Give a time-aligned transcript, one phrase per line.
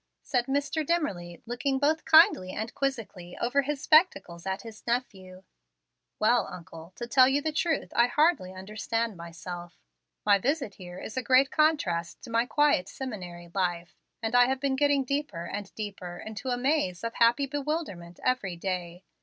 [0.23, 0.83] said Mr.
[0.83, 5.43] Dimmerly, looking both kindly and quizzically over his spectacles at his nephew.
[6.17, 9.77] "Well, uncle, to tell you the truth I hardly understand myself.
[10.25, 14.59] My visit here is a great contrast to my quiet seminary life, and I have
[14.59, 19.03] been getting deeper and deeper into a maze of happy bewilderment every day.